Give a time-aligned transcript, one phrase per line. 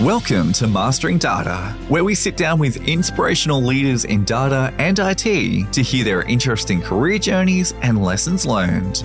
[0.00, 5.72] Welcome to Mastering Data, where we sit down with inspirational leaders in data and IT
[5.72, 9.04] to hear their interesting career journeys and lessons learned.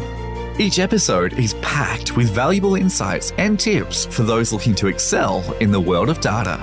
[0.57, 5.70] Each episode is packed with valuable insights and tips for those looking to excel in
[5.70, 6.58] the world of data.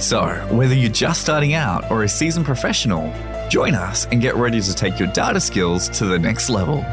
[0.00, 3.14] So, whether you're just starting out or a seasoned professional,
[3.48, 6.84] join us and get ready to take your data skills to the next level.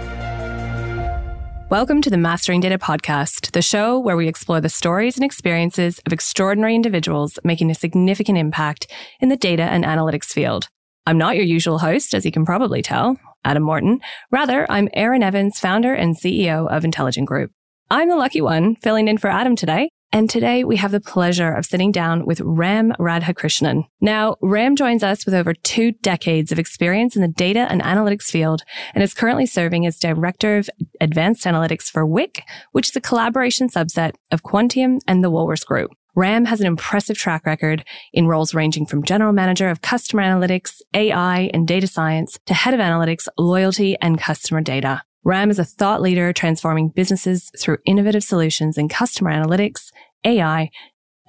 [1.69, 5.99] Welcome to the Mastering Data Podcast, the show where we explore the stories and experiences
[6.07, 10.67] of extraordinary individuals making a significant impact in the data and analytics field.
[11.05, 13.99] I'm not your usual host, as you can probably tell, Adam Morton.
[14.31, 17.51] Rather, I'm Erin Evans, founder and CEO of Intelligen Group.
[17.91, 21.51] I'm the lucky one filling in for Adam today, and today we have the pleasure
[21.53, 23.83] of sitting down with Ram Radhakrishnan.
[24.01, 28.31] Now, Ram joins us with over two decades of experience in the data and analytics
[28.31, 30.69] field and is currently serving as Director of
[30.99, 32.41] Advanced Analytics for WIQ,
[32.71, 35.91] which is a collaboration subset of Quantium and the Woolworths Group.
[36.15, 40.81] Ram has an impressive track record in roles ranging from general manager of customer analytics,
[40.93, 45.01] AI, and data science to head of analytics, loyalty, and customer data.
[45.23, 49.91] Ram is a thought leader transforming businesses through innovative solutions in customer analytics,
[50.23, 50.69] AI,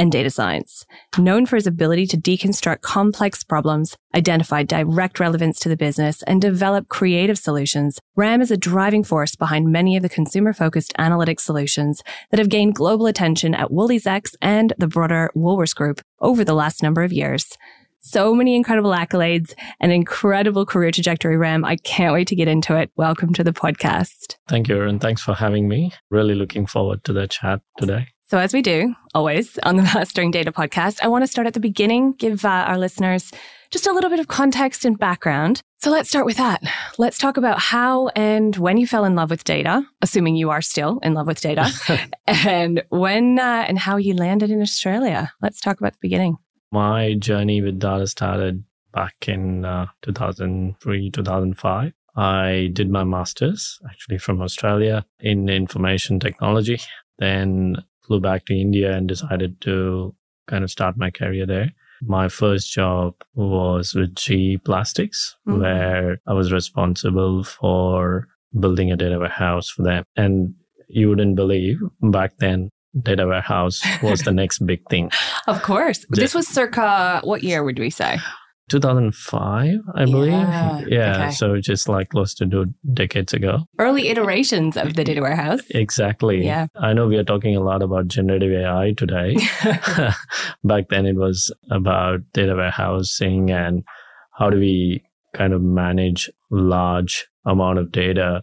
[0.01, 0.87] and data science.
[1.19, 6.41] Known for his ability to deconstruct complex problems, identify direct relevance to the business, and
[6.41, 11.41] develop creative solutions, Ram is a driving force behind many of the consumer focused analytics
[11.41, 16.55] solutions that have gained global attention at WooliesX and the broader Woolworths Group over the
[16.55, 17.47] last number of years.
[18.03, 21.67] So many incredible accolades and incredible career trajectory, Ram.
[21.67, 22.91] I can't wait to get into it.
[22.97, 24.37] Welcome to the podcast.
[24.49, 25.93] Thank you, and thanks for having me.
[26.11, 28.09] Really looking forward to the chat today.
[28.31, 31.55] So, as we do always on the Mastering Data podcast, I want to start at
[31.55, 33.33] the beginning, give uh, our listeners
[33.73, 35.63] just a little bit of context and background.
[35.79, 36.63] So, let's start with that.
[36.97, 40.63] Let's talk about how and when you fell in love with data, assuming you are
[40.63, 41.73] still in love with data,
[42.29, 45.33] and when uh, and how you landed in Australia.
[45.43, 46.37] Let's talk about the beginning.
[46.71, 51.93] My journey with data started back in uh, 2003, 2005.
[52.15, 56.79] I did my master's actually from Australia in information technology.
[57.19, 57.77] Then
[58.11, 60.13] flew back to India and decided to
[60.49, 61.71] kind of start my career there.
[62.03, 65.61] My first job was with GE Plastics, mm-hmm.
[65.61, 68.27] where I was responsible for
[68.59, 70.03] building a data warehouse for them.
[70.17, 70.55] And
[70.89, 72.71] you wouldn't believe back then,
[73.01, 75.13] data warehouse was the next big thing.
[75.47, 76.05] Of course.
[76.09, 78.19] This was circa what year would we say?
[78.71, 80.33] 2005, I believe.
[80.33, 80.85] Yeah.
[80.87, 81.31] yeah okay.
[81.33, 83.65] So just like close to two decades ago.
[83.79, 85.61] Early iterations of the data warehouse.
[85.71, 86.45] Exactly.
[86.45, 86.69] Yeah.
[86.77, 89.37] I know we are talking a lot about generative AI today.
[90.65, 93.83] Back then it was about data warehousing and
[94.33, 95.03] how do we
[95.35, 98.43] kind of manage large amount of data.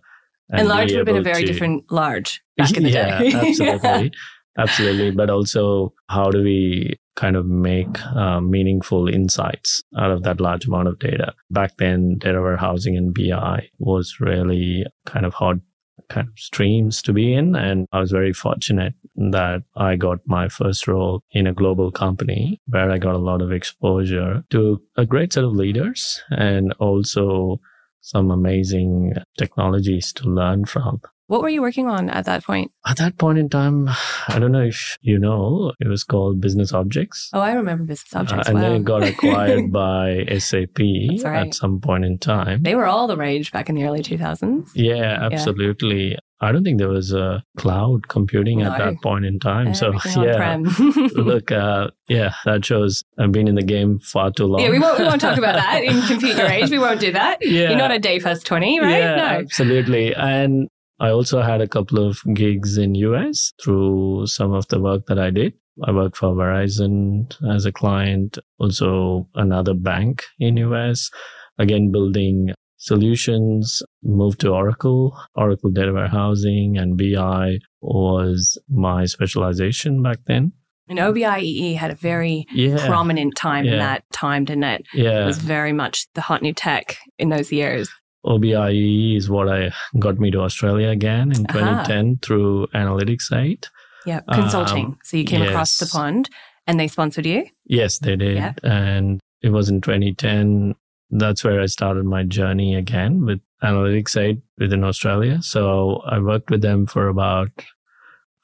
[0.49, 3.19] And, and large would have been a very to, different large back in the yeah,
[3.19, 3.31] day.
[3.33, 4.11] absolutely.
[4.57, 5.11] Absolutely.
[5.11, 10.65] But also, how do we kind of make uh, meaningful insights out of that large
[10.65, 11.33] amount of data?
[11.49, 15.61] Back then, data warehousing and BI was really kind of hard
[16.09, 17.55] kind of streams to be in.
[17.55, 22.61] And I was very fortunate that I got my first role in a global company
[22.67, 27.59] where I got a lot of exposure to a great set of leaders and also
[28.01, 31.01] some amazing technologies to learn from.
[31.27, 32.71] What were you working on at that point?
[32.85, 33.89] At that point in time,
[34.29, 37.29] I don't know if you know, it was called Business Objects.
[37.33, 38.47] Oh, I remember Business uh, Objects.
[38.47, 38.61] Uh, and wow.
[38.61, 41.47] then it got acquired by SAP right.
[41.47, 42.63] at some point in time.
[42.63, 44.69] They were all the rage back in the early 2000s.
[44.73, 46.11] Yeah, absolutely.
[46.11, 46.17] Yeah.
[46.39, 48.71] I don't think there was a cloud computing no.
[48.71, 49.73] at that point in time.
[49.73, 50.57] so yeah,
[51.15, 54.61] look, uh, yeah, that shows I've been in the game far too long.
[54.61, 56.69] Yeah, we won't, we won't talk about that in Compute Your Age.
[56.69, 57.39] We won't do that.
[57.41, 57.69] Yeah.
[57.69, 58.97] You're not a day past 20, right?
[58.97, 59.23] Yeah, no.
[59.23, 60.13] absolutely.
[60.13, 65.05] And I also had a couple of gigs in US through some of the work
[65.07, 65.53] that I did.
[65.83, 71.11] I worked for Verizon as a client, also another bank in US,
[71.59, 80.19] again building solutions, moved to Oracle, Oracle data warehousing and BI was my specialization back
[80.25, 80.53] then.
[80.89, 82.85] And OBIEE had a very yeah.
[82.87, 83.73] prominent time yeah.
[83.73, 84.85] in that time, didn't it?
[84.93, 85.23] Yeah.
[85.23, 87.89] It was very much the hot new tech in those years.
[88.27, 92.15] OBIEE is what I got me to Australia again in 2010 uh-huh.
[92.21, 93.65] through Analytics8.
[94.05, 94.85] Yeah, consulting.
[94.85, 95.49] Um, so you came yes.
[95.49, 96.29] across the pond
[96.65, 97.45] and they sponsored you?
[97.65, 98.37] Yes, they did.
[98.37, 98.53] Yeah.
[98.63, 100.75] And it was in 2010.
[101.09, 105.41] That's where I started my journey again with Analytics8 within Australia.
[105.41, 107.49] So I worked with them for about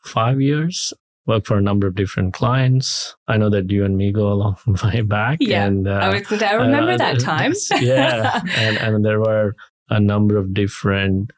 [0.03, 0.94] five years
[1.25, 3.15] worked for a number of different clients.
[3.27, 5.38] I know that you and me go a long way back.
[5.39, 7.53] Yeah, and, uh, I, was, I remember uh, that time.
[7.80, 9.56] yeah, and and there were
[9.89, 11.31] a number of different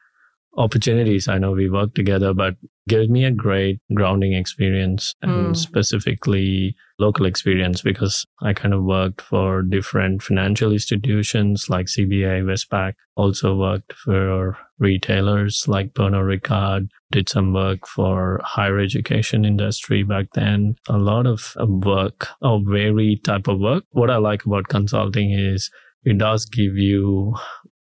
[0.58, 1.28] opportunities.
[1.28, 2.54] I know we worked together, but
[2.88, 5.56] gave me a great grounding experience and Mm.
[5.56, 12.94] specifically local experience because I kind of worked for different financial institutions like CBA, Westpac,
[13.16, 20.26] also worked for retailers like Pernod Ricard, did some work for higher education industry back
[20.34, 20.76] then.
[20.88, 23.84] A lot of work, a varied type of work.
[23.90, 25.70] What I like about consulting is
[26.04, 27.34] it does give you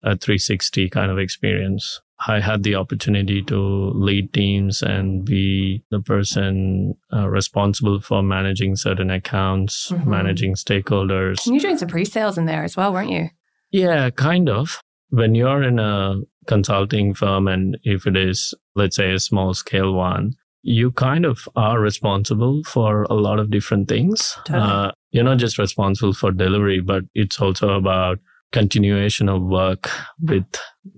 [0.03, 1.99] a 360 kind of experience.
[2.27, 3.57] I had the opportunity to
[3.95, 10.05] lead teams and be the person uh, responsible for managing certain accounts, Mhm.
[10.07, 11.45] managing stakeholders.
[11.45, 13.29] And you're doing some pre-sales in there as well, weren't you?
[13.71, 14.79] Yeah, kind of.
[15.09, 16.15] When you're in a
[16.47, 21.47] consulting firm, and if it is, let's say, a small scale one, you kind of
[21.55, 24.37] are responsible for a lot of different things.
[24.45, 24.65] Totally.
[24.65, 28.19] Uh, you're not just responsible for delivery, but it's also about
[28.53, 29.89] continuation of work
[30.21, 30.45] with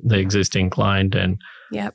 [0.03, 1.41] the existing client and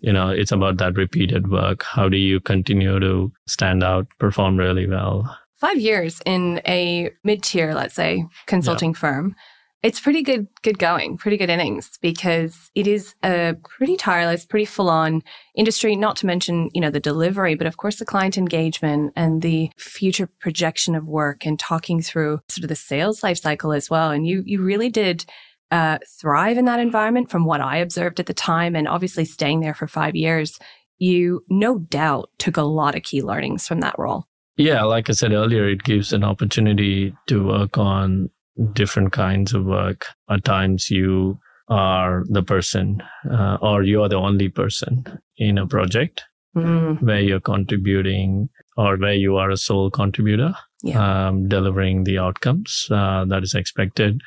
[0.01, 4.57] you know it's about that repeated work how do you continue to stand out perform
[4.57, 5.25] really well
[5.61, 9.37] Five years in a mid-tier, let's say, consulting firm.
[9.83, 14.65] It's pretty good, good going, pretty good innings because it is a pretty tireless, pretty
[14.65, 15.23] full-on
[15.55, 15.97] industry.
[15.97, 19.71] Not to mention, you know, the delivery, but of course the client engagement and the
[19.77, 24.11] future projection of work and talking through sort of the sales life cycle as well.
[24.11, 25.27] And you, you really did
[25.71, 29.61] uh, thrive in that environment from what I observed at the time, and obviously staying
[29.61, 30.59] there for five years.
[30.99, 34.27] You no doubt took a lot of key learnings from that role.
[34.57, 38.29] yeah like i said earlier it gives an opportunity to work on
[38.75, 41.39] different kinds of work at times you
[41.69, 43.01] are the person
[43.33, 45.05] uh, or you are the only person
[45.39, 46.25] in a project
[46.57, 50.53] Mm, where you're contributing or where you are a sole contributor
[50.95, 54.21] um, delivering the outcomes uh, that is expected.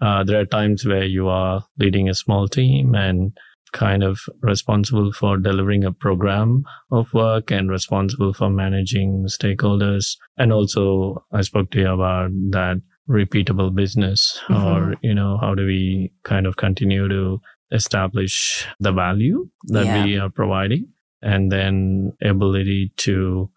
[0.00, 3.36] Uh, there are times where you are leading a small team and
[3.72, 10.16] kind of responsible for delivering a program of work and responsible for managing stakeholders.
[10.38, 12.80] And also, I spoke to you about that
[13.10, 17.40] repeatable business or, you know, how do we kind of continue to
[17.72, 20.04] establish the value that Yeah.
[20.04, 20.88] we are providing
[21.20, 23.50] and then ability to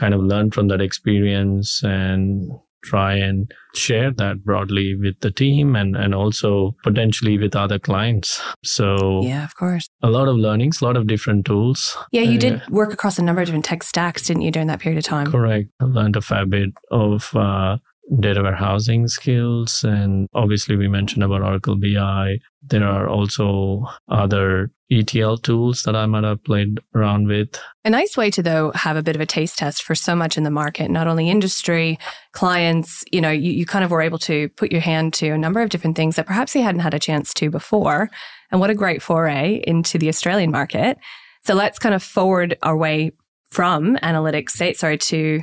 [0.00, 2.50] kind of learn from that experience and
[2.82, 8.40] try and share that broadly with the team and, and also potentially with other clients.
[8.64, 9.86] So Yeah, of course.
[10.02, 11.94] a lot of learnings, a lot of different tools.
[12.10, 14.68] Yeah, you Uh, did work across a number of different tech stacks, didn't you, during
[14.68, 15.26] that period of time?
[15.30, 15.68] Correct.
[15.78, 17.76] I learned a fair bit of uh,
[18.18, 19.84] data warehousing skills.
[19.84, 22.38] And obviously, we mentioned about Oracle BI.
[22.62, 27.48] There are also other ETL tools that I might have played around with.
[27.84, 30.36] A nice way to, though, have a bit of a taste test for so much
[30.36, 31.98] in the market, not only industry,
[32.32, 35.38] clients, you know, you, you kind of were able to put your hand to a
[35.38, 38.10] number of different things that perhaps you hadn't had a chance to before.
[38.50, 40.98] And what a great foray into the Australian market.
[41.44, 43.12] So let's kind of forward our way
[43.50, 45.42] from analytics, say, sorry, to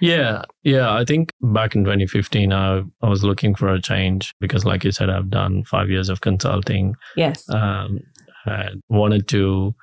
[0.00, 0.92] Yeah, yeah.
[0.92, 4.92] I think back in 2015, I, I was looking for a change because, like you
[4.92, 6.94] said, I've done five years of consulting.
[7.16, 7.48] Yes.
[7.48, 8.00] Um,
[8.46, 9.74] I wanted to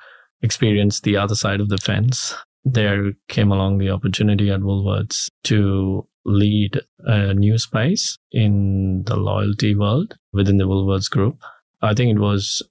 [0.41, 2.35] experience the other side of the fence.
[2.65, 9.75] There came along the opportunity at Woolworths to lead a new space in the loyalty
[9.75, 11.41] world within the Woolworths group.
[11.81, 12.61] I think it was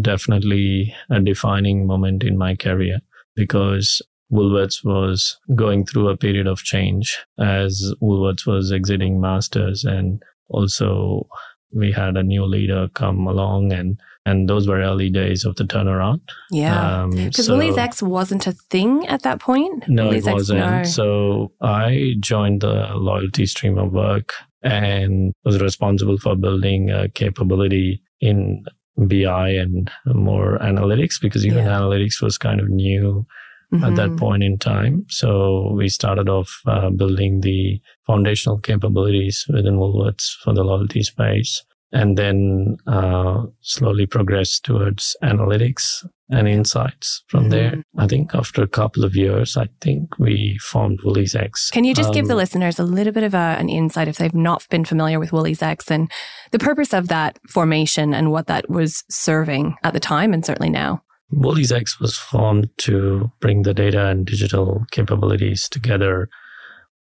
[0.00, 3.00] definitely a defining moment in my career
[3.34, 4.02] because
[4.32, 11.26] Woolworths was going through a period of change as Woolworths was exiting Masters and also
[11.72, 15.64] we had a new leader come along and and those were early days of the
[15.64, 16.20] turnaround.
[16.50, 17.02] Yeah.
[17.02, 19.84] Um, Because so- WooliesX wasn't a thing at that point.
[19.88, 20.60] no, it wasn't.
[20.60, 20.82] no.
[20.82, 28.02] So I joined the loyalty stream of work and was responsible for building a capability
[28.20, 28.64] in
[29.06, 31.78] BI and more analytics because even Yeah.
[31.78, 33.24] analytics was kind of new
[33.72, 34.18] at that Mhm.
[34.18, 35.04] point in time.
[35.08, 41.64] So we started off uh, building the foundational capabilities within Woolworths for the loyalty space.
[41.90, 47.50] And then uh, slowly progressed towards analytics and insights from Mhm.
[47.50, 47.82] there.
[47.96, 51.70] I think after a couple of years, I think we formed WooliesX.
[51.72, 54.18] Can you just give the Um, listeners a little bit of a, an insight if
[54.18, 56.10] they've not been familiar with WooliesX and
[56.50, 60.68] the purpose of that formation and what that was serving at the time and certainly
[60.70, 61.00] now?
[61.32, 66.28] WooliesX was formed to bring the data and digital capabilities together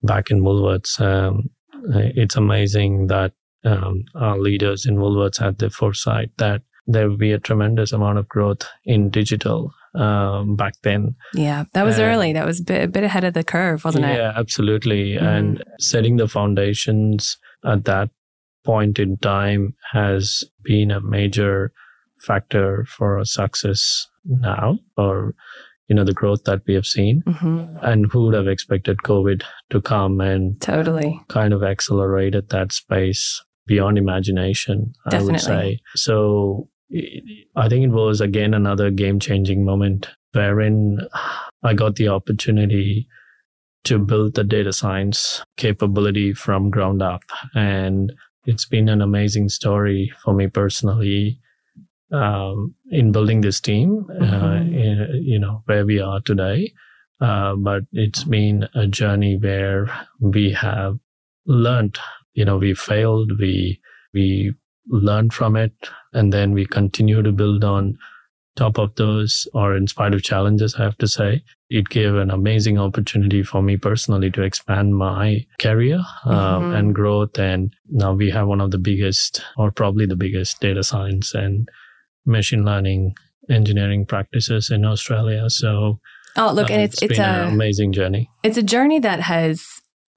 [0.04, 1.00] back in Woolworths.
[1.00, 1.50] Um,
[2.16, 7.32] it's amazing that um, our leaders in Woolworths had the foresight that there would be
[7.32, 11.16] a tremendous amount of growth in digital um, back then.
[11.34, 12.34] Yeah, that was early.
[12.34, 14.16] That was a bit, a bit ahead of the curve, wasn't it?
[14.16, 15.14] yeah, absolutely.
[15.14, 15.22] Mhm.
[15.22, 18.10] And setting the foundations at that
[18.64, 21.72] point in time has been a major
[22.20, 25.34] factor for our success now or
[25.88, 27.24] you know, the growth that we have seen.
[27.26, 27.78] Mm-hmm.
[27.82, 31.20] And who would have expected COVID to come and Totally.
[31.30, 35.80] kind of accelerated that space beyond imagination, I would say.
[35.96, 36.70] So
[37.56, 41.00] I think it was again another game changing moment wherein
[41.64, 43.08] I got the opportunity
[43.86, 47.22] to build the data science capability from ground up.
[47.56, 48.14] And
[48.46, 51.40] it's been an amazing story for me personally
[52.12, 54.74] um, in building this team, uh, Mhm.
[54.74, 56.74] in, you know, where we are today.
[57.20, 60.98] Uh, but it's been a journey where we have
[61.46, 61.98] learned,
[62.34, 63.80] you know, we failed, we,
[64.14, 64.54] we
[64.88, 65.74] learned from it,
[66.14, 67.98] and then we continue to build on
[68.56, 71.44] top of those or in spite of challenges, I have to say.
[71.70, 76.76] It gave an amazing opportunity for me personally to expand my career um, Mhm.
[76.80, 77.38] and growth.
[77.38, 81.68] And now we have one of the biggest or probably the biggest data science and
[82.28, 83.16] machine learning
[83.50, 85.50] engineering practices in Australia.
[85.50, 86.00] So
[86.36, 88.30] Oh, look, and it's it's been an a amazing journey.
[88.44, 89.66] it's a journey that has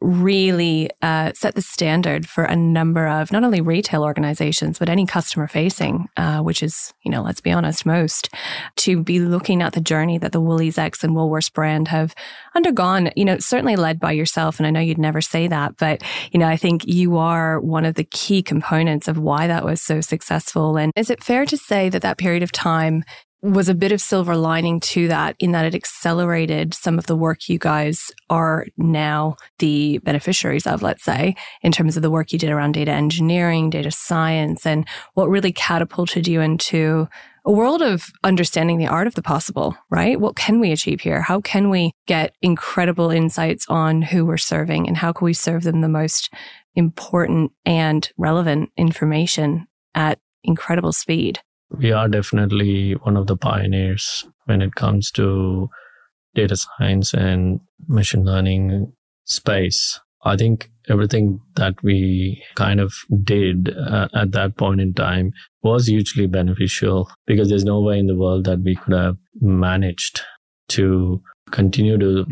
[0.01, 5.07] really uh, set the standard for a number of not only retail organizations but any
[5.07, 8.31] customer facing, uh, which is you know let's be honest most,
[8.77, 12.15] to be looking at the journey that the WooliesX and Woolworths brand have
[12.55, 13.11] undergone.
[13.17, 16.03] You know, certainly led by yourself, and I know you'd never say that, but
[16.33, 19.83] you know I think you are one of the key components of why that was
[19.83, 20.77] so successful.
[20.77, 23.05] And is it fair to say that that period of time
[23.43, 27.17] was a bit of silver lining to that in that it accelerated some of the
[27.17, 32.33] work you guys are now the beneficiaries of, let's say, in terms of the work
[32.33, 37.09] you did around data engineering, data science, and what really catapulted you into
[37.47, 40.21] a world of understanding the art of the possible, right?
[40.21, 41.23] What can we achieve here?
[41.23, 45.63] How can we get incredible insights on who we're serving and how can we serve
[45.63, 46.33] them the most
[46.75, 51.41] important and relevant information at incredible speed?
[51.71, 55.69] We are definitely one of the pioneers when it comes to
[56.35, 58.93] data science and machine learning
[59.25, 60.01] space.
[60.25, 62.93] I think everything that we kind of
[63.25, 68.07] did uh, at that point in time was hugely beneficial because there's no way in
[68.07, 70.21] the world that we could have managed
[70.71, 71.23] to
[71.53, 72.27] continue to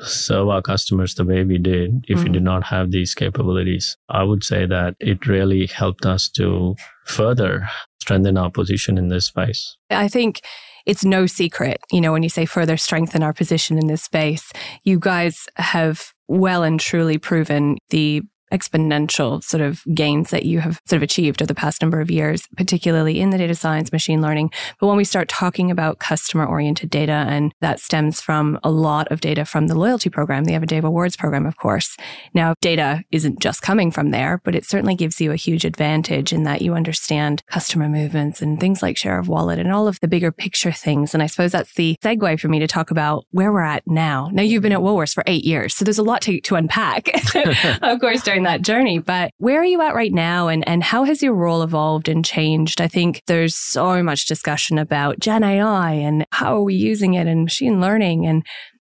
[0.00, 2.32] serve our customers the way we did if we Mhm.
[2.34, 3.96] did not have these capabilities.
[4.08, 6.74] I would say that it really helped us to
[7.06, 7.68] further
[8.00, 9.76] strengthen our position in this space.
[9.90, 10.40] I think
[10.86, 14.50] it's no secret, you know, when you say further strengthen our position in this space,
[14.84, 20.80] you guys have well and truly proven the exponential sort of gains that you have
[20.86, 24.20] sort of achieved over the past number of years, particularly in the data science, machine
[24.20, 24.50] learning.
[24.78, 29.10] But when we start talking about customer oriented data, and that stems from a lot
[29.10, 31.96] of data from the loyalty program, the Everyday Rewards program, of course.
[32.34, 36.32] Now, data isn't just coming from there, but it certainly gives you a huge advantage
[36.32, 40.00] in that you understand customer movements and things like share of wallet and all of
[40.00, 41.14] the bigger picture things.
[41.14, 44.30] And I suppose that's the segue for me to talk about where we're at now.
[44.32, 47.08] Now, you've been at Woolworths for eight years, so there's a lot to, to unpack,
[47.82, 48.98] of course, that journey.
[48.98, 52.24] But where are you at right now and, and how has your role evolved and
[52.24, 52.80] changed?
[52.80, 57.26] I think there's so much discussion about Gen AI and how are we using it
[57.26, 58.44] and machine learning and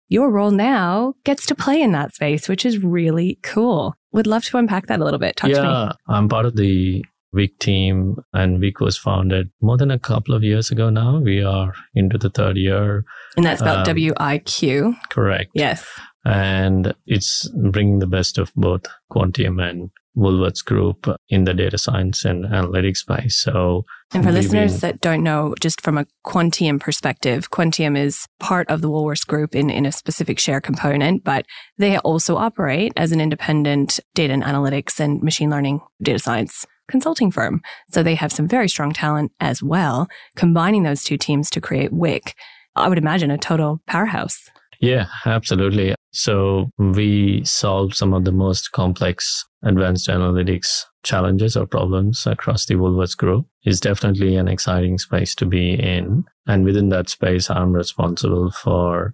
[0.07, 3.95] your role now gets to play in that space, which is really cool.
[4.11, 5.35] Would love to unpack that a little bit.
[5.35, 5.67] Talk to me.
[5.67, 7.03] yeah, I'm part of the
[7.35, 11.17] WIQ team, and WIQ was founded more than a couple of years ago now.
[11.19, 13.03] We are into the third year,
[13.35, 14.95] And that's spelled Um, W I Q.
[15.09, 15.49] correct?
[15.53, 15.85] Yes.
[16.25, 22.25] And it's bringing the best of both Quantium and Woolworths Group in the data science
[22.25, 23.35] and analytics space.
[23.35, 28.25] So, And for listeners been- that don't know, just from a Quantium perspective, Quantium is
[28.39, 31.45] part of the Woolworths Group in, in a specific share component, but
[31.77, 37.31] they also operate as an independent data and analytics and machine learning data science consulting
[37.31, 37.61] firm.
[37.91, 41.91] So they have some very strong talent as well, combining those two teams to create
[41.91, 42.31] WIQ.
[42.75, 44.49] I would imagine a total powerhouse.
[44.79, 45.95] Yeah, absolutely.
[46.15, 52.75] So we solve some of the most complex advanced analytics challenges or problems across the
[52.75, 53.47] Woolworths Group.
[53.63, 56.23] It's definitely an exciting space to be in.
[56.47, 59.11] And within that space, I'm responsible for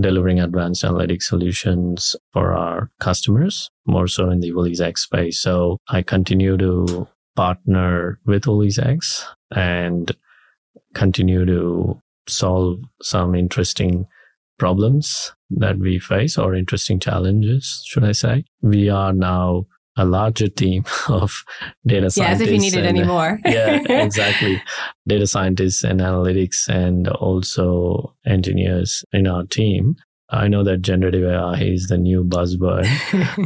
[0.00, 5.42] delivering advanced analytic solutions for our customers, more so in the WooliesX space.
[5.42, 9.24] So I continue to partner with WooliesX
[9.54, 10.16] and
[10.94, 14.06] continue to solve some interesting
[14.58, 18.44] problems that we face or interesting challenges, should I say.
[18.62, 21.42] We are now a larger team of
[21.86, 22.34] data Yeah, scientists.
[22.34, 23.40] as if you needed and- any uh, more.
[23.44, 24.62] yeah, exactly.
[25.06, 29.96] Data scientists and analytics and also engineers in our team.
[30.30, 32.86] I know that generative AI is the new buzzword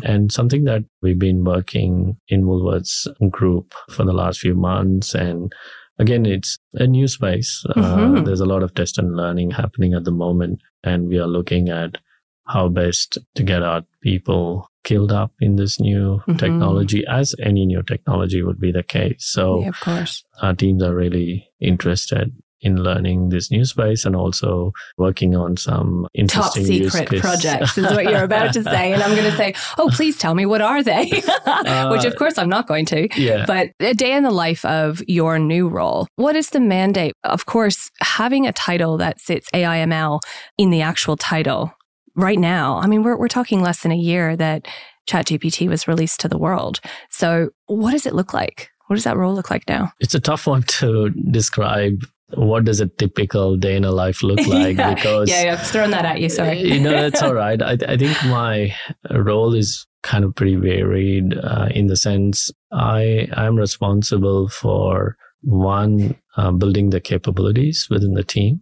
[0.05, 5.53] and something that we've been working in Woolworths group for the last few months and
[5.99, 7.65] again, it's a new space.
[7.77, 8.25] Uh, Mhm.
[8.25, 11.69] there's a lot of test and learning happening at the moment, and we are looking
[11.69, 11.99] at
[12.47, 16.39] how best to get our people killed up in this new Mhm.
[16.39, 19.25] technology, as any new technology would be the case.
[19.25, 20.25] So Yeah, of course.
[20.43, 22.33] our teams are really interested
[22.63, 27.85] in learning this new space and also working on some interesting use secret projects is
[27.85, 28.93] what you're about to say.
[28.93, 31.11] And I'm going to say, oh, please tell me, what are they?
[31.45, 33.09] Uh, Which, of course, I'm not going to.
[33.21, 33.45] yeah.
[33.47, 37.13] But a day in the life of your new role, what is the mandate?
[37.25, 40.21] Of course, having a title that sits AIML
[40.59, 41.73] in the actual title
[42.15, 44.67] right now, I mean, we're, we're talking less than a year that
[45.09, 46.81] ChatGPT was released to the world.
[47.11, 48.71] So, what does it look like?
[48.87, 49.93] What does that role look like now?
[50.01, 52.05] it's a tough one to describe.
[52.35, 54.77] What does a typical day in a life look like?
[54.77, 54.95] yeah.
[54.95, 56.29] Because yeah, yeah, I've thrown that at you.
[56.29, 56.61] Sorry.
[56.61, 57.61] you know, that's all right.
[57.61, 58.75] I, I think my
[59.11, 66.17] role is kind of pretty varied uh, in the sense I I'm responsible for one,
[66.37, 68.61] uh, building the capabilities within the team,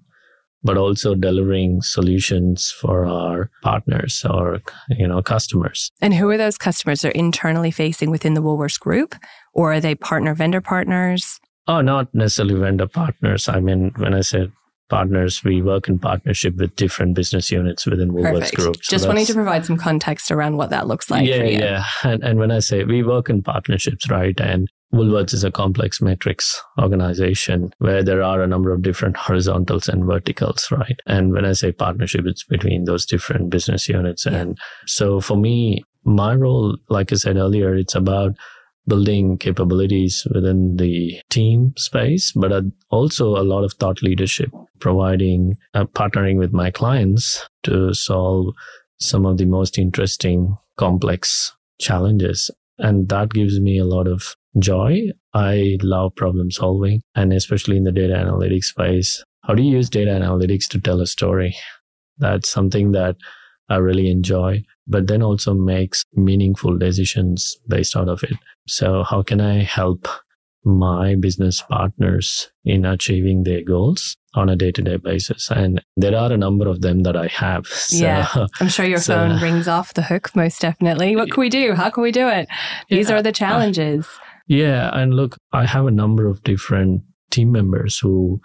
[0.62, 5.90] but also delivering solutions for our partners or, you know, customers.
[6.00, 7.02] And who are those customers?
[7.02, 9.14] They're internally facing within the Woolworths Group,
[9.52, 11.38] or are they partner vendor partners?
[11.70, 13.48] Oh, not necessarily vendor partners.
[13.48, 14.50] I mean, when I said
[14.88, 18.56] partners, we work in partnership with different business units within Woolworths Perfect.
[18.56, 18.76] Group.
[18.82, 21.58] So Just wanting to provide some context around what that looks like yeah, for you.
[21.58, 21.84] yeah.
[22.02, 24.38] And, and when I say we work in partnerships, right?
[24.40, 29.88] And Woolworths is a complex matrix organization where there are a number of different horizontals
[29.88, 30.98] and verticals, right?
[31.06, 34.26] And when I say partnership, it's between those different business units.
[34.26, 34.38] Yeah.
[34.38, 38.32] And so for me, my role, like I said earlier, it's about
[38.86, 45.84] building capabilities within the team space, but also a lot of thought leadership, providing, uh,
[45.84, 48.54] partnering with my clients to solve
[48.98, 52.50] some of the most interesting, complex challenges.
[52.78, 55.10] And that gives me a lot of joy.
[55.34, 59.22] I love problem solving and especially in the data analytics space.
[59.44, 61.54] How do you use data analytics to tell a story?
[62.18, 63.16] That's something that
[63.70, 68.34] I really enjoy, but then also makes meaningful decisions based out of it.
[68.68, 70.06] So how can I help
[70.64, 75.50] my business partners in achieving their goals on a day to day basis?
[75.50, 77.64] And there are a number of them that I have.
[77.90, 78.26] So, Yeah.
[78.60, 81.16] I'm sure your So- phone rings off the hook most definitely.
[81.16, 81.74] What can we do?
[81.74, 82.48] How can we do it?
[82.90, 83.16] These Yeah.
[83.16, 84.06] are the challenges.
[84.48, 84.90] Yeah.
[84.92, 88.40] And look, I have a number of different team members who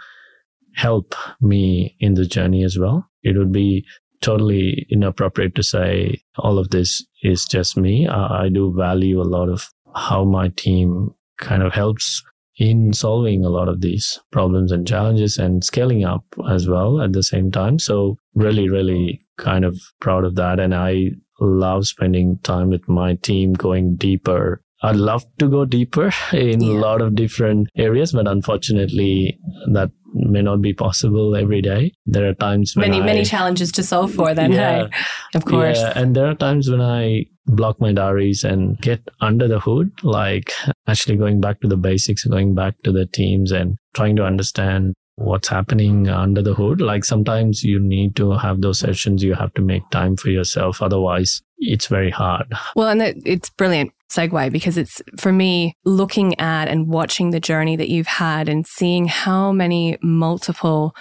[0.75, 3.09] help me in the journey as well.
[3.23, 3.85] It would be
[4.25, 8.07] totally inappropriate to say all of this is just me.
[8.07, 12.23] I, I do value a lot of how my team kind of helps
[12.57, 17.13] in solving a lot of these problems and challenges and scaling up as well at
[17.13, 17.77] the same time.
[17.77, 20.59] So really, really kind of proud of that.
[20.59, 24.61] And I love spending time with my team going deeper.
[24.85, 26.73] I'd love to go deeper in Yeah.
[26.73, 29.37] a lot of different areas, but unfortunately
[29.73, 31.91] that may not be possible every day.
[32.05, 34.87] There are times when Many, I, many challenges to solve for then, Yeah.
[34.87, 34.89] hey?
[35.35, 35.77] Of course.
[35.79, 39.91] yeah, and there are times when I block my diaries and get under the hood,
[40.03, 40.51] like
[40.87, 44.93] actually going back to the basics, going back to the teams and trying to understand
[45.17, 46.81] what's happening under the hood.
[46.81, 49.21] Like sometimes you need to have those sessions.
[49.23, 50.81] You have to make time for yourself.
[50.81, 52.47] Otherwise, it's very hard.
[52.75, 57.75] Well, and it's brilliant segue because it's for me looking at and watching the journey
[57.75, 60.95] that you've had and seeing how many multiple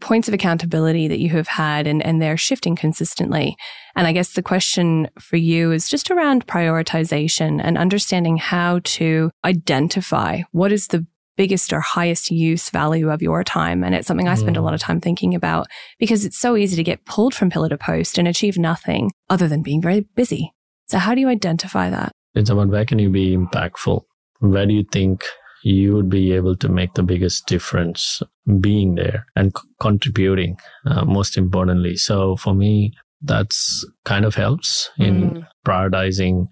[0.00, 3.56] points of accountability that you have had and, and they're shifting consistently.
[3.94, 9.30] And I guess the question for you is just around prioritization and understanding how to
[9.44, 13.82] identify what is the biggest or highest use value of your time.
[13.82, 14.64] And it's something I spend a Mm.
[14.64, 15.66] lot of time thinking about
[15.98, 19.48] because it's so easy to get pulled from pillar to post and achieve nothing other
[19.48, 20.52] than being very busy.
[20.88, 22.12] So how do you identify that?
[22.34, 24.02] It's about where can you be impactful?
[24.40, 25.24] Where do you think
[25.62, 28.22] you would be able to make the biggest difference
[28.60, 31.96] being there and c- contributing, uh, most importantly?
[31.96, 35.46] So for me, that's kind of helps in Mm.
[35.66, 36.46] prioritizing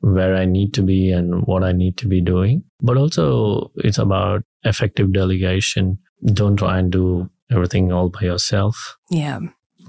[0.00, 2.62] where I need to be and what I need to be doing.
[2.80, 5.98] But also, it's about effective delegation.
[6.26, 8.96] Don't try and do everything all by yourself.
[9.10, 9.38] Yeah.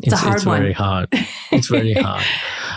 [0.03, 0.59] It's a hard one.
[0.61, 1.09] very hard.
[1.51, 2.23] It's very hard.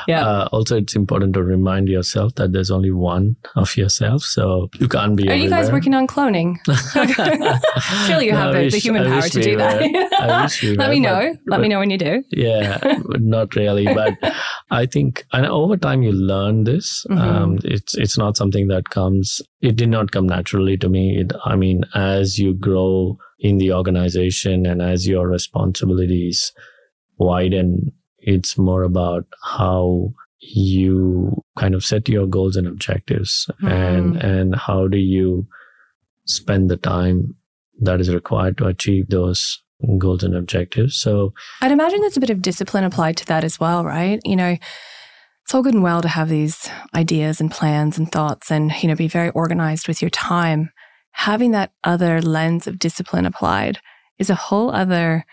[0.08, 0.24] Yeah.
[0.26, 4.88] Uh, also, it's important to remind yourself that there's only one of yourself, so you
[4.88, 5.28] can't be.
[5.28, 6.56] Are you guys working on cloning?
[8.06, 9.58] Surely you have No, I the, the human I power to we do were.
[9.58, 10.58] that.
[10.62, 11.34] We Let were, me but- know.
[11.46, 12.22] Let me know when you do.
[12.30, 12.78] Yeah,
[13.34, 13.84] not really.
[13.86, 14.14] But
[14.70, 17.04] I think, and over time, you learn this.
[17.10, 17.18] Mhm.
[17.18, 19.42] Um, it's it's not something that comes.
[19.60, 21.18] It did not come naturally to me.
[21.20, 26.52] It, I mean, as you grow in the organization and as your responsibilities
[27.18, 27.92] widen,
[28.34, 34.24] it's more about how you kind of set your goals and objectives, and Mm.
[34.24, 35.46] and how do you
[36.26, 37.34] spend the time
[37.86, 39.62] that is required to achieve those
[39.98, 40.96] goals and objectives.
[40.98, 44.20] So I'd imagine there's a bit of discipline applied to that as well, right?
[44.24, 44.56] You know,
[45.44, 48.88] it's all good and well to have these ideas and plans and thoughts and, you
[48.88, 50.70] know, be very organized with your time.
[51.12, 53.78] Having that other lens of discipline applied
[54.18, 55.24] is a whole other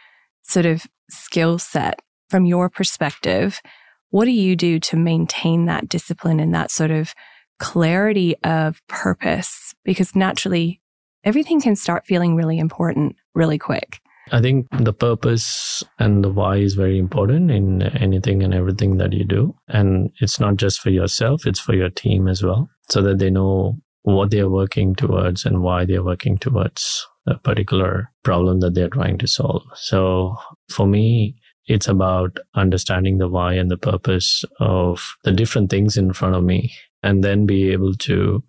[0.44, 3.62] sort of skill set from your perspective.
[4.10, 7.14] What do you do to maintain that discipline and that sort of
[7.60, 9.74] clarity of purpose?
[9.84, 10.82] Because naturally,
[11.24, 14.00] everything can start feeling really important really quick.
[14.32, 19.14] I think the purpose and the why is very important in anything and everything that
[19.14, 19.56] you do.
[19.68, 23.30] And it's not just for yourself, it's for your team as well, so that they
[23.30, 28.90] know what they're working towards and why they're working towards a particular problem that they're
[28.90, 29.64] trying to solve.
[29.76, 30.38] So
[30.70, 31.36] for me,
[31.68, 36.44] it's about understanding the why and the purpose of the different things in front of
[36.44, 36.74] me
[37.04, 38.44] and then be able to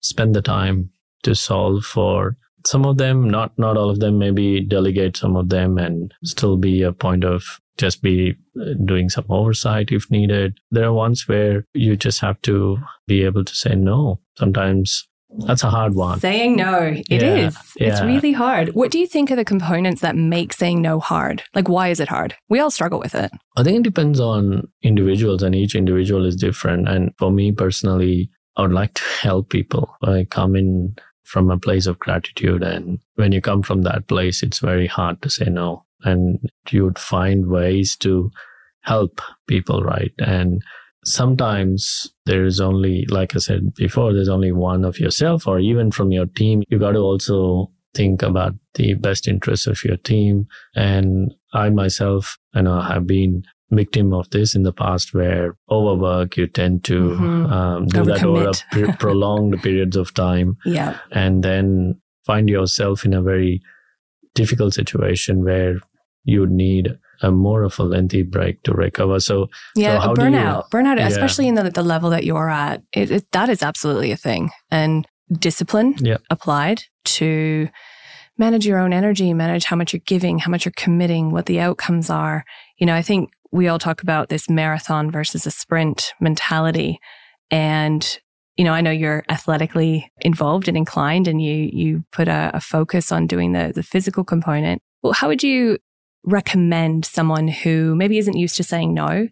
[0.00, 0.90] spend the time
[1.22, 5.48] to solve for some of them, not not all of them, maybe delegate some of
[5.50, 10.56] them and still be a point of just be uh, doing some oversight if needed.
[10.70, 14.20] There are ones where you just have to be able to say no.
[14.38, 15.06] Sometimes
[15.46, 16.20] that's a hard one.
[16.20, 17.56] Saying no, it Yeah, is.
[17.76, 18.68] It's really hard.
[18.74, 21.42] What do you think are the components that make saying no hard?
[21.54, 22.34] Like, why is it hard?
[22.48, 23.30] We all struggle with it.
[23.56, 26.88] I think it depends on individuals and each individual is different.
[26.88, 29.94] And for me personally, I would like to help people.
[30.02, 32.62] I come in from a place of gratitude.
[32.62, 35.84] And when you come from that place, it's very hard to say no.
[36.02, 36.38] And
[36.70, 38.30] you would find ways to
[38.82, 40.12] help people, right?
[40.18, 40.62] And
[41.04, 45.90] sometimes there is only, like I said before, there's only one of yourself or even
[45.90, 46.62] from your team.
[46.68, 50.46] You got to also think about the best interests of your team.
[50.74, 56.36] And I myself, I know, have been victim of this in the past where overwork,
[56.36, 57.50] you tend to Mhm.
[57.50, 58.62] um, do that over a Overcommit.
[58.72, 60.98] pre- prolonged periods of time Yeah.
[61.12, 63.60] and then find yourself in a very
[64.34, 65.78] difficult situation where
[66.24, 69.18] you need a more of a lengthy break to recover.
[69.20, 69.98] So Yeah.
[69.98, 70.70] a do you- burnout.
[70.70, 71.08] burnout, Yeah.
[71.08, 74.50] especially in the, the level that you're at, it, it, that is absolutely a thing.
[74.70, 76.18] And discipline Yeah.
[76.30, 77.68] applied to
[78.38, 81.60] manage your own energy, manage how much you're giving, how much you're committing, what the
[81.60, 82.44] outcomes are.
[82.78, 86.98] You know, I think we all talk about this marathon versus a sprint mentality.
[87.50, 88.18] And,
[88.56, 92.60] you know, I know you're athletically involved and inclined and you, you put a, a
[92.60, 94.82] focus on doing the, the physical component.
[95.02, 95.78] Well, how would you
[96.24, 99.28] recommend someone who maybe isn't used to saying no?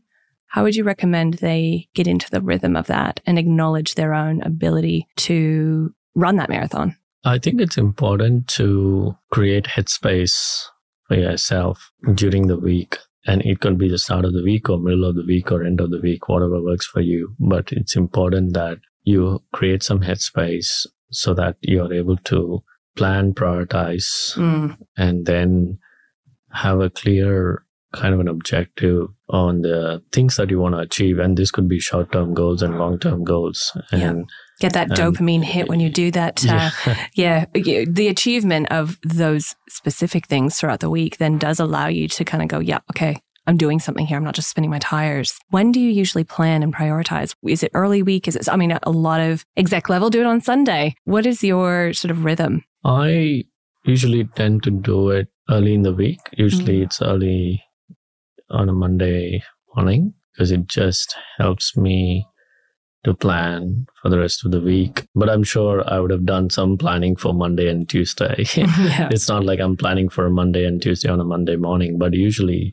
[0.49, 4.43] How would you recommend they get into the rhythm of that and acknowledge their own
[4.43, 6.97] ability to run that marathon?
[7.25, 10.65] I think it's important to create headspace
[11.09, 12.99] for yourself during the week.
[13.25, 15.65] And it could be the start of the week or middle of the week or
[15.65, 17.35] end of the week, whatever works for you.
[17.39, 22.63] But it's important that you create some headspace so that you're able to
[22.97, 25.79] plan, prioritize, Mm, and then
[26.53, 31.19] have a clear kind of an objective on the things that you want to achieve.
[31.19, 33.77] And this could be short term goals and long term goals.
[33.93, 34.11] Yeah.
[34.11, 36.45] And Get that Um, dopamine hit when you do that.
[36.49, 36.71] Uh,
[37.15, 37.47] yeah.
[37.55, 42.25] yeah, the achievement of those specific things throughout the week then does allow you to
[42.25, 44.17] kind of go, yeah, okay, I'm doing something here.
[44.17, 45.37] I'm not just spinning my tires.
[45.51, 47.35] When do you usually plan and prioritize?
[47.43, 48.29] Is it early week?
[48.29, 50.95] Is it, I mean, a lot of exec level do it on Sunday.
[51.05, 52.65] What is your sort of rhythm?
[52.85, 53.45] I
[53.85, 56.21] usually tend to do it early in the week.
[56.33, 56.85] Usually Mm.
[56.85, 57.63] it's early
[58.51, 59.43] on a Monday
[59.75, 62.27] morning because it just helps me
[63.05, 65.07] to plan for the rest of the week.
[65.15, 68.45] But I'm sure I would have done some planning for Monday and Tuesday.
[68.57, 69.09] yeah.
[69.11, 72.15] it's not like I'm planning for a Monday and Tuesday on a Monday morning, but
[72.15, 72.73] usually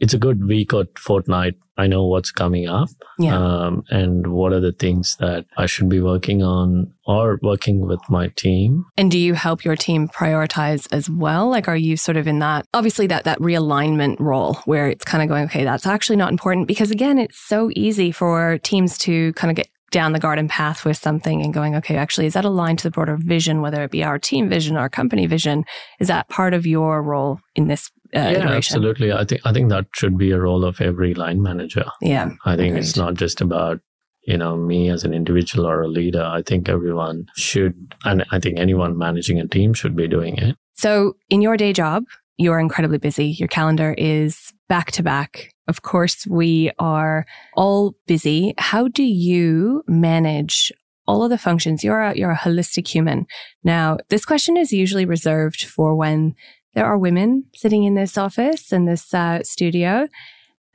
[0.00, 1.54] it's a good week or fortnight.
[1.76, 3.36] I know what's coming up Yeah.
[3.36, 7.98] um, and what are the things that I should be working on or working with
[8.08, 8.84] my team.
[8.96, 11.48] And do you help your team prioritize as well?
[11.50, 15.22] Like, are you sort of in that, obviously that, that realignment role where it's kind
[15.22, 19.32] of going, okay, that's actually not important because again, it's so easy for teams to
[19.32, 22.44] kind of get down the garden path with something and going, okay, actually, is that
[22.44, 25.64] aligned to the broader vision, whether it be our team vision, our company vision?
[26.00, 28.56] Is that part of your role in this uh, yeah, iteration?
[28.56, 29.12] absolutely.
[29.12, 31.84] I think I think that should be a role of every line manager.
[32.00, 32.30] Yeah.
[32.44, 33.80] I think it's not just about
[34.26, 36.22] you know me as an individual or a leader.
[36.22, 37.74] I think everyone should,
[38.04, 40.56] and I think anyone managing a team should be doing it.
[40.74, 42.04] So, in your day job,
[42.36, 43.28] you're incredibly busy.
[43.38, 45.52] Your calendar is back to back.
[45.68, 48.54] Of course, we are all busy.
[48.58, 50.72] How do you manage
[51.06, 51.84] all of the functions?
[51.84, 53.26] You're a, you're a holistic human.
[53.62, 56.34] Now, this question is usually reserved for when
[56.74, 60.08] there are women sitting in this office and this uh, studio.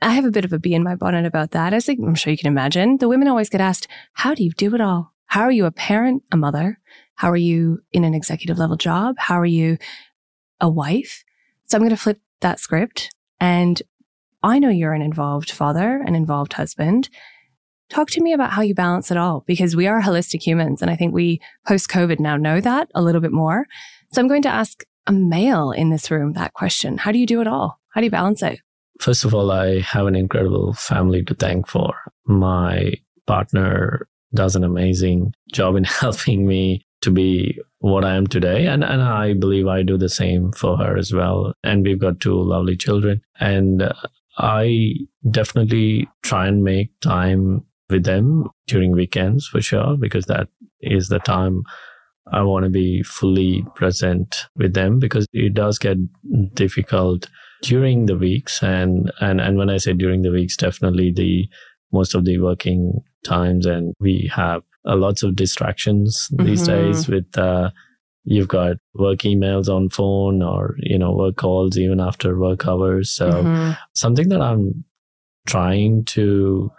[0.02, 1.74] I have a bit of a bee in my bonnet about that.
[1.74, 4.74] As I'm sure you can imagine, the women always get asked, "How do you do
[4.74, 5.12] it all?
[5.26, 6.78] How are you a parent, a mother?
[7.14, 9.16] How are you in an executive level job?
[9.18, 9.78] How are you
[10.60, 11.22] a wife?
[11.66, 13.80] So I'm going to flip that script and
[14.42, 17.08] I know you're an involved father, an involved husband.
[17.90, 20.80] Talk to me about how you balance it all because we are holistic humans.
[20.80, 23.66] And I think we post COVID now know that a little bit more.
[24.12, 26.98] So I'm going to ask a male in this room that question.
[26.98, 27.80] How do you do it all?
[27.90, 28.60] How do you balance it?
[29.00, 31.94] First of all, I have an incredible family to thank for.
[32.26, 32.92] My
[33.26, 38.66] partner does an amazing job in helping me to be what I am today.
[38.66, 41.54] And, and I believe I do the same for her as well.
[41.64, 43.22] And we've got two lovely children.
[43.40, 43.94] And uh,
[44.36, 44.96] I
[45.30, 50.48] definitely try and make time with them during weekends for sure, because that
[50.80, 51.64] is the time
[52.32, 55.96] I want to be fully present with them because it does get
[56.54, 57.28] difficult
[57.62, 58.62] during the weeks.
[58.62, 61.48] And, and, and when I say during the weeks, definitely the
[61.92, 66.46] most of the working times and we have uh, lots of distractions mm-hmm.
[66.46, 67.70] these days with, uh,
[68.24, 73.10] you've got work emails on phone or you know work calls even after work hours
[73.10, 73.72] so mm-hmm.
[73.94, 74.84] something that i'm
[75.46, 76.70] trying to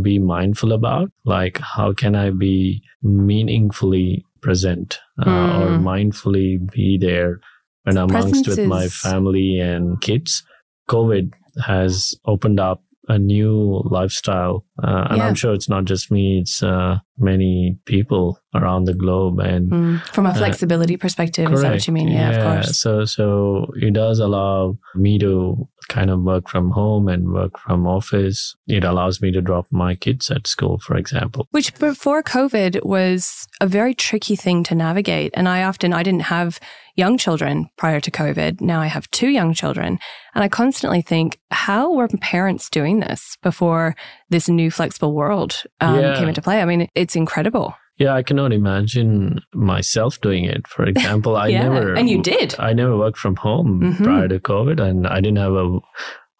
[0.00, 5.60] be mindful about like how can i be meaningfully present uh, mm.
[5.60, 7.40] or mindfully be there
[7.84, 10.44] when i'm amongst with my family and kids
[10.88, 11.32] covid
[11.64, 14.64] has opened up a new lifestyle.
[14.82, 15.26] Uh, and yeah.
[15.26, 19.38] I'm sure it's not just me, it's uh, many people around the globe.
[19.40, 20.02] And mm.
[20.08, 21.56] from a uh, flexibility uh, perspective, correct.
[21.56, 22.08] is that what you mean?
[22.08, 22.78] Yeah, yeah, of course.
[22.78, 27.86] So, so it does allow me to kind of work from home and work from
[27.86, 28.56] office.
[28.66, 31.46] It allows me to drop my kids at school, for example.
[31.50, 35.32] Which before COVID was a very tricky thing to navigate.
[35.34, 36.58] And I often, I didn't have
[36.94, 38.60] young children prior to COVID.
[38.60, 39.98] Now I have two young children.
[40.34, 43.96] And I constantly think, how were parents doing this before
[44.30, 46.16] this new flexible world um, yeah.
[46.16, 46.60] came into play?
[46.60, 47.74] I mean, it's incredible.
[47.96, 50.66] Yeah, I cannot imagine myself doing it.
[50.66, 52.56] For example, I yeah, never and you did.
[52.58, 54.04] I never worked from home mm-hmm.
[54.04, 55.78] prior to COVID, and I didn't have a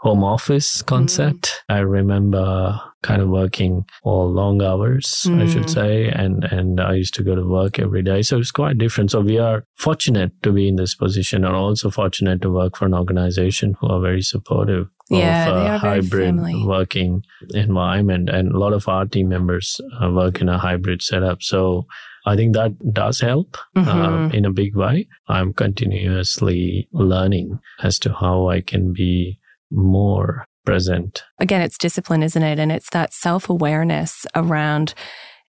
[0.04, 1.62] home office concept.
[1.70, 1.74] Mm.
[1.76, 5.42] I remember kind of working all long hours, mm.
[5.42, 5.70] I should mm.
[5.70, 8.20] say, and and I used to go to work every day.
[8.22, 9.10] So it's quite different.
[9.10, 12.84] So we are fortunate to be in this position, and also fortunate to work for
[12.84, 16.36] an organization who are very supportive yeah, of a hybrid
[16.66, 17.22] working
[17.54, 21.42] environment, and a lot of our team members uh, work in a hybrid setup.
[21.42, 21.86] So
[22.26, 24.24] I think that does help uh, mm-hmm.
[24.24, 25.08] uh, in a big way.
[25.28, 29.38] I'm continuously learning as to how I can be
[29.74, 31.22] more present.
[31.38, 32.58] Again, it's discipline, isn't it?
[32.58, 34.94] And it's that self awareness around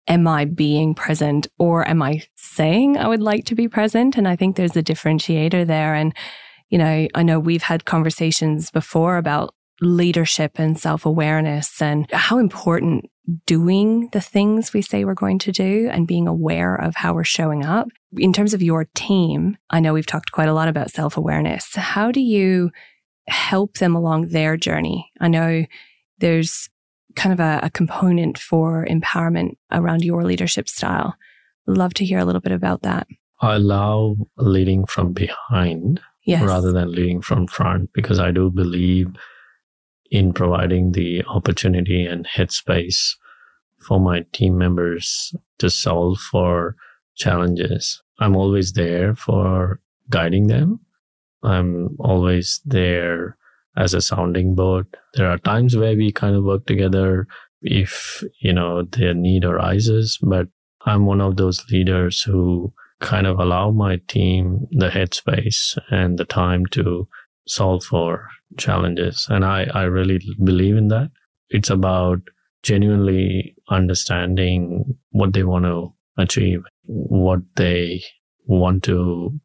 [0.08, 4.18] am I being present or am I saying I would like to be present?
[4.18, 5.96] And I think there's a differentiator there.
[5.96, 6.14] And,
[6.70, 12.38] you know, I know we've had conversations before about leadership and self awareness and how
[12.38, 13.10] important
[13.48, 17.24] doing the things we say we're going to do and being aware of how we're
[17.24, 17.88] showing up.
[18.16, 21.76] In terms of your team, I know we've talked quite a lot about self awareness.
[21.76, 22.72] How do you
[23.28, 25.12] help them along their journey.
[25.20, 25.66] I know
[26.20, 26.70] there's
[27.16, 31.16] kind of a, a component for empowerment around your leadership style.
[31.68, 33.08] Love to hear a little bit about that.
[33.42, 36.44] I love leading from behind yes.
[36.44, 39.08] rather than leading from front because I do believe
[40.12, 43.16] in providing the opportunity and headspace
[43.88, 46.76] for my team members to solve for
[47.16, 48.02] challenges.
[48.20, 50.85] I'm always there for guiding them
[51.46, 53.38] I'm always there
[53.78, 54.88] as a sounding board.
[55.14, 57.28] There are times where we kind of work together
[57.62, 60.48] if, you know, their need arises, but
[60.86, 66.26] I'm one of those leaders who kind of allow my team the headspace and the
[66.26, 67.08] time to
[67.48, 68.28] solve for
[68.58, 69.28] challenges.
[69.30, 71.12] And I, I really believe in that.
[71.50, 72.20] It's about
[72.64, 78.04] genuinely understanding what they want to achieve, what they
[78.46, 79.40] want to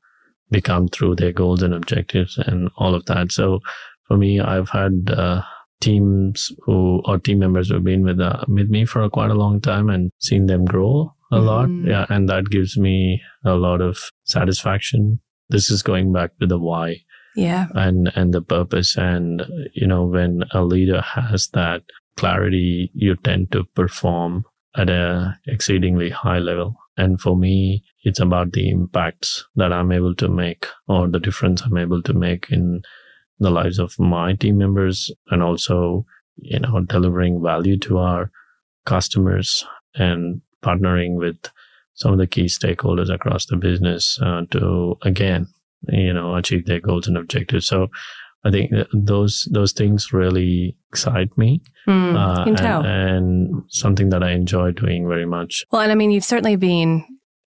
[0.50, 3.32] become through their goals and objectives and all of that.
[3.32, 3.60] So
[4.06, 5.42] for me, I've had uh,
[5.80, 9.60] teams who or team members who've been with uh, with me for quite a long
[9.60, 11.46] time and seen them grow a mm-hmm.
[11.46, 11.68] lot.
[11.88, 15.20] Yeah, and that gives me a lot of satisfaction.
[15.48, 17.02] This is going back to the why.
[17.36, 17.66] Yeah.
[17.74, 21.82] And and the purpose and you know when a leader has that
[22.16, 24.44] clarity, you tend to perform
[24.76, 26.76] at a exceedingly high level.
[26.96, 31.62] And for me, it's about the impacts that I'm able to make or the difference
[31.62, 32.82] I'm able to make in
[33.38, 36.04] the lives of my team members and also,
[36.36, 38.30] you know, delivering value to our
[38.86, 41.36] customers and partnering with
[41.94, 45.46] some of the key stakeholders across the business uh, to again,
[45.88, 47.66] you know, achieve their goals and objectives.
[47.66, 47.88] So
[48.44, 51.60] I think those those things really excite me.
[51.86, 55.64] Mm, uh, and, and, something that I enjoy doing very much.
[55.70, 57.04] Well, and I mean, you've certainly been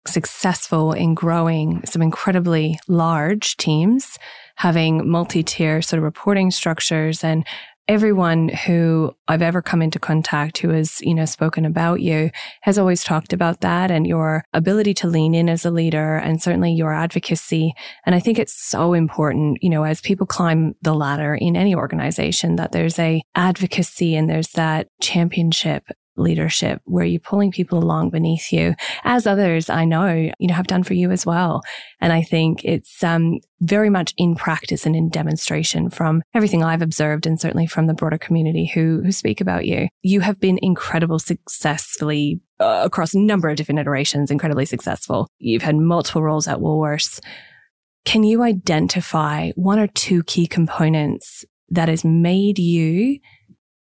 [0.07, 4.17] successful in growing some incredibly large teams,
[4.55, 7.45] having multi tier sort of reporting structures and
[7.89, 12.29] everyone who I've ever come into contact who has, you know, spoken about you
[12.61, 16.39] has always talked about that and your ability to lean in as a leader and
[16.39, 17.73] certainly your advocacy.
[18.05, 21.73] And I think it's so important, you know, as people climb the ladder in any
[21.73, 25.83] organization that there's a advocacy and there's that championship
[26.19, 30.67] leadership where you're pulling people along beneath you, as others I know, you know, have
[30.67, 31.61] done for you as well.
[31.99, 36.81] And I think it's um, very much in practice and in demonstration from everything I've
[36.81, 39.87] observed and certainly from the broader community who, who speak about you.
[40.01, 45.27] You have been incredible successfully uh, across a number of different iterations, incredibly successful.
[45.39, 47.19] You've had multiple roles at Woolworths.
[48.05, 53.19] Can you identify one or two key components that has made you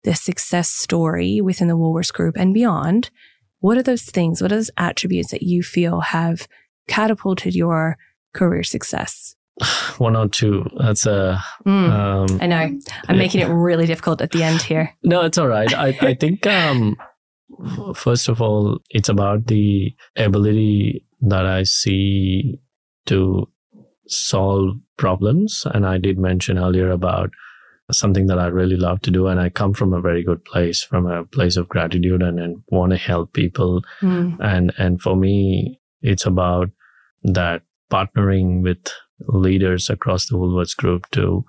[0.03, 3.09] the success story within the Woolworths Group and beyond,
[3.59, 4.41] what are those things?
[4.41, 6.47] What are those attributes that you feel have
[6.87, 7.97] catapulted your
[8.33, 9.35] career success?
[9.97, 10.65] One or two.
[10.77, 11.41] That's a.
[11.65, 12.57] Mm, um, I know.
[12.57, 13.13] I'm yeah.
[13.13, 14.93] making it really difficult at the end here.
[15.03, 15.73] No, it's all right.
[15.73, 16.97] I, I think, um,
[17.95, 22.59] first of all, it's about the ability that I see
[23.05, 23.47] to
[24.07, 25.65] solve problems.
[25.73, 27.29] And I did mention earlier about
[27.91, 29.27] something that I really love to do.
[29.27, 32.63] And I come from a very good place, from a place of gratitude and, and
[32.69, 33.83] want to help people.
[34.01, 34.37] Mm.
[34.39, 36.69] And, and for me, it's about
[37.23, 38.79] that partnering with
[39.27, 41.45] leaders across the Woolworths group to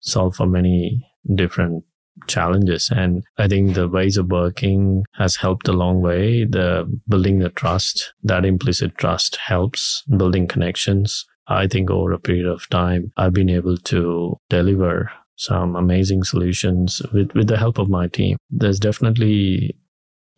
[0.00, 1.84] solve for many different
[2.26, 2.90] challenges.
[2.94, 6.44] And I think the ways of working has helped a long way.
[6.44, 11.26] The building the trust, that implicit trust helps building connections.
[11.46, 17.02] I think over a period of time, I've been able to deliver some amazing solutions
[17.12, 18.36] with, with the help of my team.
[18.50, 19.76] There's definitely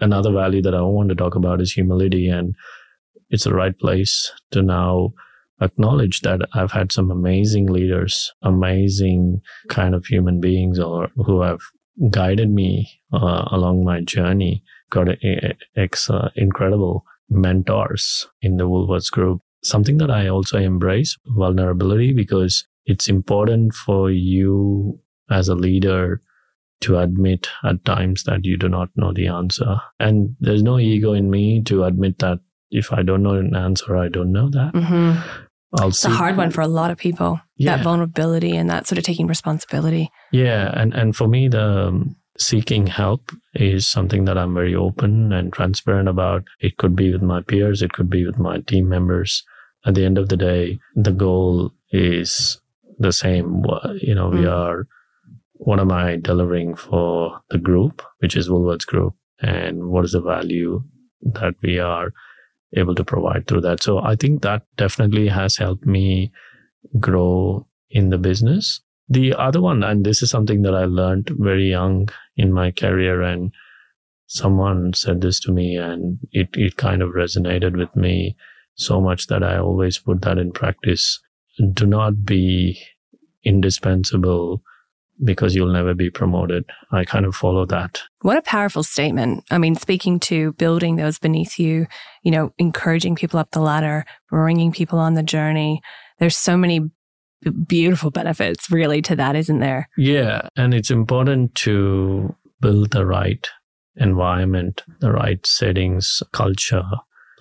[0.01, 2.29] another value that I want to talk about is humility.
[2.29, 2.55] And
[3.31, 5.13] it's the right place to now
[5.61, 11.61] acknowledge that I've had some amazing leaders, amazing kind of human beings or who have
[12.11, 18.69] guided me uh, along my journey, got a, a, ex, uh, incredible mentors in the
[18.69, 19.41] Woolworths group.
[19.65, 24.99] Something that I also embrace vulnerability because it's important for you
[25.31, 26.23] as a leader
[26.81, 29.81] to admit at times that you do not know the answer.
[29.99, 32.39] And there's no ego in me to admit that
[32.71, 34.73] if I don't know an answer, I don't know that.
[34.73, 35.43] Mm-hmm.
[35.81, 37.41] I'll it's a hard one for a lot of people.
[37.57, 37.77] Yeah.
[37.77, 40.11] That vulnerability and that sort of taking responsibility.
[40.33, 45.33] Yeah, and and for me, the um, seeking help is something that I'm very open
[45.33, 46.45] and transparent about.
[46.61, 49.45] It could be with my peers, it could be with my team members.
[49.85, 52.61] At the end of the day, the goal is
[52.99, 53.65] the same.
[54.01, 54.39] You know, mm.
[54.39, 54.87] we are,
[55.53, 60.21] what am I delivering for the group, which is Woolworths Group, and what is the
[60.21, 60.83] value
[61.23, 62.13] that we are
[62.77, 63.83] able to provide through that.
[63.83, 66.33] So I think that definitely has helped me
[67.01, 68.81] grow in the business.
[69.09, 73.23] The other one, and this is something that I learned very young in my career,
[73.23, 73.53] and
[74.27, 78.37] someone said this to me, and it, it kind of resonated with me
[78.75, 81.21] so much that I always put that in practice
[81.73, 82.81] do not be
[83.45, 84.63] indispensable
[85.25, 86.65] because you'll never be promoted.
[86.93, 88.03] I kind of follow that.
[88.21, 89.45] What a powerful statement.
[89.51, 91.87] I mean, speaking to building those beneath you,
[92.23, 95.81] you know, encouraging people up the ladder, bringing people on the journey.
[96.19, 96.91] There's so many
[97.67, 99.89] beautiful benefits really to that, isn't there?
[99.97, 100.49] Yeah.
[100.57, 103.47] And it's important to build the right
[103.97, 106.85] environment, the right settings, culture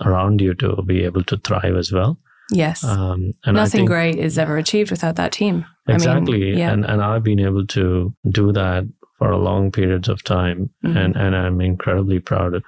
[0.02, 2.18] around you to be able to thrive as well.
[2.52, 2.84] Yes.
[2.84, 5.66] Um, and Nothing think, great is ever achieved without that team.
[5.88, 6.36] Exactly.
[6.36, 6.72] I mean, yeah.
[6.72, 8.84] And, and I've been able to do that
[9.18, 10.70] for a long periods of time.
[10.84, 10.98] Mm-hmm.
[10.98, 12.64] And, and I'm incredibly proud of,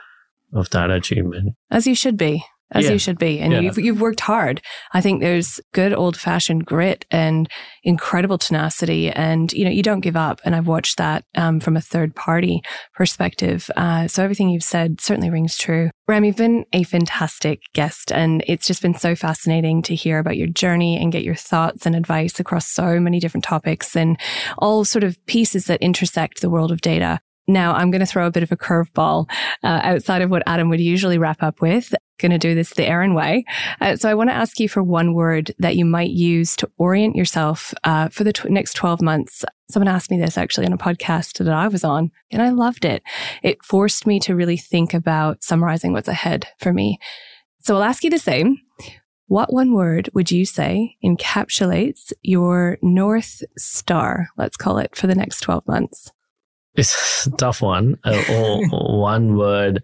[0.54, 1.56] of that achievement.
[1.70, 2.92] As you should be as yeah.
[2.92, 3.40] you should be.
[3.40, 3.60] And yeah.
[3.62, 4.62] you've, you've worked hard.
[4.94, 7.50] I think there's good old fashioned grit and
[7.84, 9.10] incredible tenacity.
[9.10, 10.42] And, you know, you don't give up.
[10.44, 12.62] And I've watched that um, from a third party
[12.94, 13.70] perspective.
[13.78, 15.90] Uh, so everything you've said certainly rings true.
[16.08, 20.38] Ram, you've been a fantastic guest and it's just been so fascinating to hear about
[20.38, 24.18] your journey and get your thoughts and advice across so many different topics and
[24.58, 27.20] all sort of pieces that intersect the world of data.
[27.48, 29.30] Now, I'm going to throw a bit of a curveball
[29.64, 31.94] uh, outside of what Adam would usually wrap up with.
[32.20, 33.46] Going to do this the Erin way.
[33.80, 36.70] Uh, so I want to ask you for one word that you might use to
[36.78, 39.46] orient yourself uh, for the tw- next 12 months.
[39.70, 42.86] Someone asked me this actually on a podcast that I was on, and I loved
[42.86, 43.04] it.
[43.44, 47.00] It forced me to really think about summarizing what's ahead for me.
[47.60, 48.58] So I'll ask you the same.
[49.28, 55.16] What one word would you say encapsulates your North Star, let's call it, for the
[55.16, 56.12] next 12 months?
[56.78, 57.98] It's a tough one.
[58.06, 58.68] Uh, or
[59.00, 59.84] one word.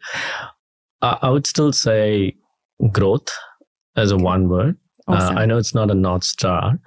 [1.02, 2.36] I, I would still say
[2.92, 3.30] growth
[3.96, 4.78] as a one word.
[5.08, 5.38] Awesome.
[5.38, 6.80] Uh, I know it's not a North Star,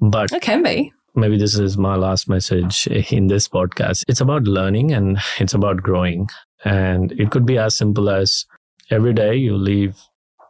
[0.00, 0.92] but it can be.
[1.14, 4.04] maybe this is my last message in this podcast.
[4.08, 6.28] It's about learning and it's about growing.
[6.64, 8.46] And it could be as simple as
[8.90, 9.98] every day you leave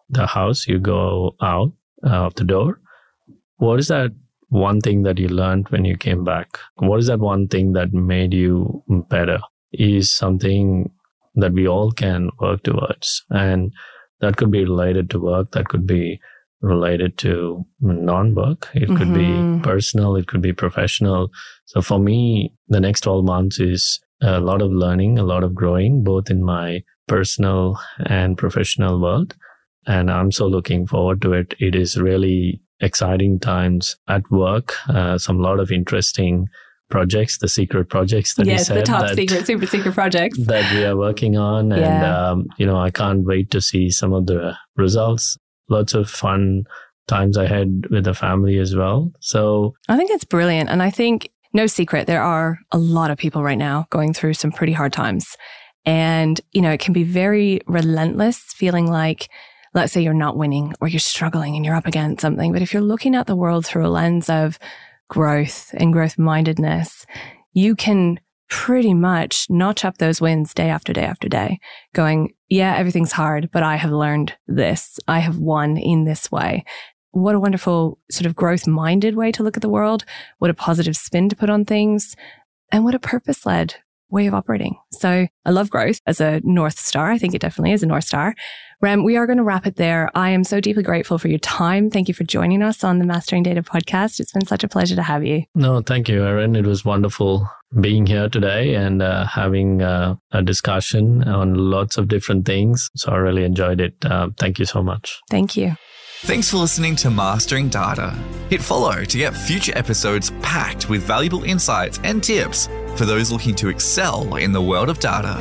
[0.09, 1.72] the house, you go out
[2.07, 2.80] uh, of the door.
[3.57, 4.12] What is that
[4.55, 6.59] one thing that you learned when you came back?
[6.76, 9.40] What is that one thing that made you better?
[9.72, 10.90] Is something
[11.34, 13.24] that we all can work towards.
[13.30, 13.72] And
[14.20, 16.20] that could be related to work, that could be
[16.61, 19.14] related to non work, it could Mhm.
[19.14, 21.30] be personal, it could be professional.
[21.66, 25.55] So for me, the next 12 months is a lot of learning, a lot of
[25.55, 29.34] growing, both in my personal and professional world.
[29.86, 31.55] And I'm so looking forward to it.
[31.59, 34.75] It is really exciting times at work.
[34.89, 36.49] Uh, some lot of interesting
[36.91, 40.39] projects, the secret projects that you yes, the top that, secret, super secret projects.
[40.47, 41.72] that we are working on.
[41.72, 42.31] And, Yeah.
[42.31, 45.37] um, you know, I can't wait to see some of the results.
[45.68, 46.64] Lots of fun
[47.09, 49.12] times ahead with the family as well.
[49.20, 50.68] So I think it's brilliant.
[50.70, 54.35] And I think, no secret, there are a lot of people right now going through
[54.35, 55.37] some pretty hard times.
[55.87, 59.29] And, you know, it can be very relentless feeling like,
[59.75, 62.53] let's say you're not winning or you're struggling and you're up against something.
[62.53, 64.59] But if you're looking at the world through a lens of
[65.09, 67.05] growth and growth mindedness,
[67.53, 71.59] you can pretty much notch up those wins day after day after day,
[71.93, 74.99] going, yeah, everything's hard, but I have learned this.
[75.09, 76.64] I have won in this way.
[77.11, 80.05] What a wonderful sort of growth minded way to look at the world.
[80.39, 82.16] What a positive spin to put on things
[82.70, 83.77] and what a purpose led
[84.11, 84.76] way of operating.
[84.92, 87.11] So I love growth as a North Star.
[87.11, 88.34] I think it definitely is a North Star.
[88.80, 90.11] Ram, we are going to wrap it there.
[90.14, 91.90] I am so deeply grateful for your time.
[91.90, 94.20] Thank you for joining us on the Mastering Data podcast.
[94.20, 95.44] It's been such a pleasure to have you.
[95.55, 96.55] No, thank you, Erin.
[96.55, 97.48] It was wonderful
[97.80, 102.90] being here today and uh, having uh, a discussion on lots of different things.
[102.96, 103.94] So I really enjoyed it.
[104.05, 105.20] Uh, thank you so much.
[105.30, 105.76] Thank you.
[106.25, 108.11] Thanks for listening to Mastering Data.
[108.49, 112.66] Hit follow to get future episodes packed with valuable insights and tips
[112.97, 115.37] for those looking to excel in the world of data.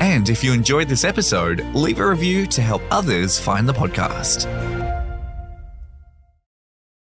[0.00, 4.87] And if you enjoyed this episode, leave a review to help others find the podcast.